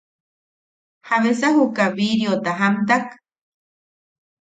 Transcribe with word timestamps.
¿Jabesa 1.09 1.53
juka 1.59 1.85
biriota 2.01 2.57
jaamtak? 2.65 3.07